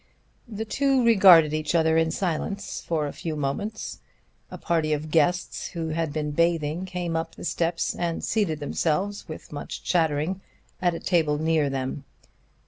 [0.47, 3.99] The two regarded each other in silence for a few moments.
[4.49, 9.27] A party of guests who had been bathing came up the steps and seated themselves,
[9.27, 10.41] with much chattering,
[10.81, 12.03] at a table near them.